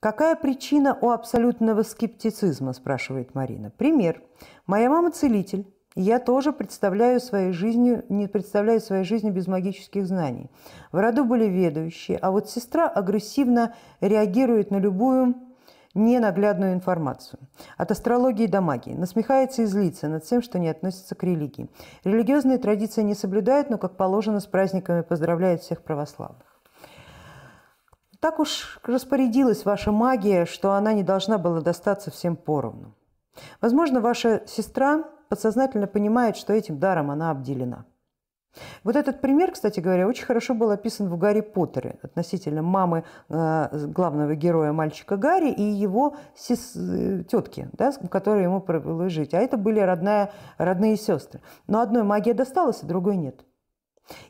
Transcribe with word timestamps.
Какая 0.00 0.36
причина 0.36 0.96
у 1.00 1.10
абсолютного 1.10 1.82
скептицизма, 1.82 2.72
спрашивает 2.72 3.34
Марина. 3.34 3.70
Пример. 3.70 4.22
Моя 4.64 4.88
мама 4.88 5.10
целитель. 5.10 5.66
Я 5.96 6.20
тоже 6.20 6.52
представляю 6.52 7.18
своей 7.18 7.50
жизнью, 7.50 8.04
не 8.08 8.28
представляю 8.28 8.80
своей 8.80 9.02
жизни 9.02 9.30
без 9.30 9.48
магических 9.48 10.06
знаний. 10.06 10.52
В 10.92 11.00
роду 11.00 11.24
были 11.24 11.46
ведущие, 11.46 12.16
а 12.18 12.30
вот 12.30 12.48
сестра 12.48 12.88
агрессивно 12.88 13.74
реагирует 14.00 14.70
на 14.70 14.76
любую 14.76 15.34
ненаглядную 15.94 16.74
информацию. 16.74 17.40
От 17.76 17.90
астрологии 17.90 18.46
до 18.46 18.60
магии. 18.60 18.92
Насмехается 18.92 19.62
и 19.62 19.64
злится 19.64 20.06
над 20.06 20.22
тем, 20.22 20.42
что 20.42 20.60
не 20.60 20.68
относится 20.68 21.16
к 21.16 21.24
религии. 21.24 21.68
Религиозные 22.04 22.58
традиции 22.58 23.02
не 23.02 23.14
соблюдает, 23.14 23.68
но, 23.68 23.78
как 23.78 23.96
положено, 23.96 24.38
с 24.38 24.46
праздниками 24.46 25.00
поздравляет 25.00 25.62
всех 25.62 25.82
православных. 25.82 26.47
Так 28.20 28.40
уж 28.40 28.80
распорядилась 28.82 29.64
ваша 29.64 29.92
магия, 29.92 30.44
что 30.44 30.72
она 30.72 30.92
не 30.92 31.04
должна 31.04 31.38
была 31.38 31.60
достаться 31.60 32.10
всем 32.10 32.34
поровну. 32.34 32.94
Возможно, 33.60 34.00
ваша 34.00 34.42
сестра 34.46 35.04
подсознательно 35.28 35.86
понимает, 35.86 36.36
что 36.36 36.52
этим 36.52 36.78
даром 36.78 37.10
она 37.10 37.30
обделена. 37.30 37.84
Вот 38.82 38.96
этот 38.96 39.20
пример, 39.20 39.52
кстати 39.52 39.78
говоря, 39.78 40.08
очень 40.08 40.24
хорошо 40.24 40.54
был 40.54 40.70
описан 40.70 41.08
в 41.08 41.16
Гарри 41.16 41.42
Поттере 41.42 41.98
относительно 42.02 42.62
мамы 42.62 43.04
э, 43.28 43.86
главного 43.86 44.34
героя 44.34 44.72
мальчика 44.72 45.16
Гарри 45.16 45.50
и 45.50 45.62
его 45.62 46.16
сес... 46.34 46.74
Э, 46.74 47.22
тетки, 47.24 47.68
да, 47.74 47.92
которая 48.10 48.44
ему 48.44 48.60
провела 48.60 49.08
жить. 49.10 49.34
А 49.34 49.38
это 49.38 49.56
были 49.58 49.78
родная, 49.78 50.32
родные 50.56 50.96
сестры. 50.96 51.40
Но 51.68 51.80
одной 51.80 52.02
магия 52.02 52.34
досталась, 52.34 52.82
а 52.82 52.86
другой 52.86 53.16
нет. 53.16 53.44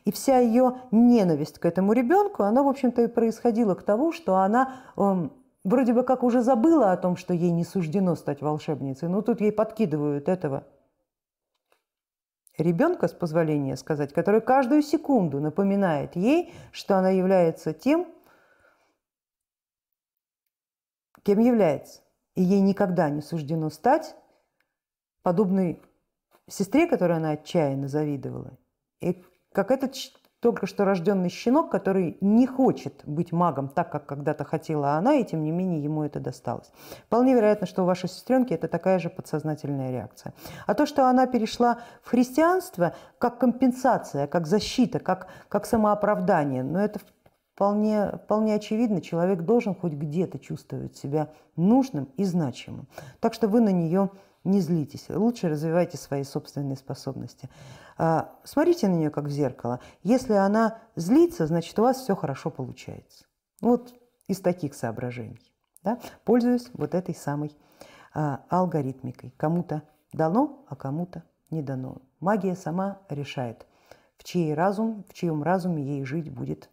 И 0.05 0.11
вся 0.11 0.39
ее 0.39 0.77
ненависть 0.91 1.59
к 1.59 1.65
этому 1.65 1.93
ребенку, 1.93 2.43
она, 2.43 2.63
в 2.63 2.67
общем-то, 2.67 3.03
и 3.03 3.07
происходила 3.07 3.75
к 3.75 3.83
тому, 3.83 4.11
что 4.11 4.37
она 4.37 4.75
э, 4.97 5.29
вроде 5.63 5.93
бы 5.93 6.03
как 6.03 6.23
уже 6.23 6.41
забыла 6.41 6.91
о 6.91 6.97
том, 6.97 7.15
что 7.15 7.33
ей 7.33 7.51
не 7.51 7.63
суждено 7.63 8.15
стать 8.15 8.41
волшебницей, 8.41 9.07
но 9.09 9.21
тут 9.21 9.41
ей 9.41 9.51
подкидывают 9.51 10.27
этого 10.27 10.65
ребенка, 12.57 13.07
с 13.07 13.13
позволения 13.13 13.77
сказать, 13.77 14.13
который 14.13 14.41
каждую 14.41 14.81
секунду 14.81 15.39
напоминает 15.39 16.15
ей, 16.15 16.53
что 16.71 16.97
она 16.97 17.09
является 17.09 17.73
тем, 17.73 18.07
кем 21.23 21.39
является. 21.39 22.01
И 22.35 22.43
ей 22.43 22.61
никогда 22.61 23.09
не 23.09 23.21
суждено 23.21 23.69
стать 23.69 24.15
подобной 25.23 25.81
сестре, 26.47 26.87
которой 26.87 27.17
она 27.17 27.31
отчаянно 27.31 27.87
завидовала, 27.87 28.57
и 29.01 29.21
как 29.51 29.71
этот 29.71 29.95
только 30.39 30.67
что 30.67 30.85
рожденный 30.85 31.29
щенок, 31.29 31.69
который 31.69 32.17
не 32.21 32.47
хочет 32.47 33.01
быть 33.05 33.31
магом 33.31 33.67
так, 33.67 33.91
как 33.91 34.05
когда-то 34.05 34.45
хотела 34.45 34.93
она, 34.93 35.15
и 35.15 35.25
тем 35.25 35.43
не 35.43 35.51
менее 35.51 35.83
ему 35.83 36.03
это 36.03 36.19
досталось. 36.19 36.71
Вполне 37.07 37.33
вероятно, 37.33 37.67
что 37.67 37.83
у 37.83 37.85
вашей 37.85 38.07
сестренки 38.07 38.53
это 38.53 38.67
такая 38.67 38.99
же 38.99 39.09
подсознательная 39.09 39.91
реакция. 39.91 40.33
А 40.65 40.73
то, 40.75 40.85
что 40.85 41.09
она 41.09 41.27
перешла 41.27 41.79
в 42.01 42.09
христианство 42.09 42.93
как 43.17 43.37
компенсация, 43.37 44.27
как 44.27 44.47
защита, 44.47 44.99
как, 44.99 45.27
как 45.49 45.65
самооправдание, 45.65 46.63
но 46.63 46.79
это 46.79 47.01
вполне, 47.53 48.13
вполне 48.23 48.55
очевидно, 48.55 49.01
человек 49.01 49.41
должен 49.41 49.75
хоть 49.75 49.91
где-то 49.91 50.39
чувствовать 50.39 50.95
себя 50.95 51.31
нужным 51.57 52.07
и 52.15 52.23
значимым. 52.23 52.87
Так 53.19 53.33
что 53.33 53.49
вы 53.49 53.59
на 53.59 53.69
нее 53.69 54.09
не 54.43 54.61
злитесь, 54.61 55.05
лучше 55.09 55.49
развивайте 55.49 55.97
свои 55.97 56.23
собственные 56.23 56.77
способности. 56.77 57.49
А, 57.97 58.35
смотрите 58.43 58.87
на 58.87 58.95
нее 58.95 59.09
как 59.09 59.25
в 59.25 59.29
зеркало. 59.29 59.79
Если 60.03 60.33
она 60.33 60.79
злится, 60.95 61.47
значит 61.47 61.77
у 61.79 61.83
вас 61.83 61.97
все 61.97 62.15
хорошо 62.15 62.49
получается. 62.49 63.25
Вот 63.61 63.93
из 64.27 64.39
таких 64.39 64.73
соображений. 64.73 65.53
Да? 65.83 65.99
Пользуюсь 66.23 66.69
вот 66.73 66.95
этой 66.95 67.15
самой 67.15 67.55
а, 68.13 68.45
алгоритмикой. 68.49 69.33
Кому-то 69.37 69.83
дано, 70.13 70.65
а 70.67 70.75
кому-то 70.75 71.23
не 71.49 71.61
дано. 71.61 72.01
Магия 72.19 72.55
сама 72.55 72.99
решает, 73.09 73.65
в 74.17 74.23
чей 74.23 74.53
разум, 74.53 75.05
в 75.09 75.13
чьем 75.13 75.43
разуме 75.43 75.83
ей 75.83 76.05
жить 76.05 76.31
будет 76.31 76.69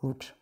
лучше. 0.00 0.34